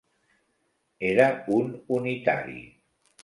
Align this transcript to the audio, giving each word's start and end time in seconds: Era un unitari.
Era 1.09 1.27
un 1.59 1.69
unitari. 1.99 2.59